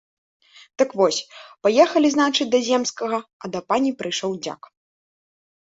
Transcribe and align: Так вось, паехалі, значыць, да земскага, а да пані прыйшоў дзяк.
Так 0.81 0.89
вось, 1.01 1.19
паехалі, 1.67 2.09
значыць, 2.17 2.49
да 2.57 2.63
земскага, 2.69 3.21
а 3.45 3.53
да 3.57 3.63
пані 3.69 3.95
прыйшоў 4.03 4.31
дзяк. 4.43 4.61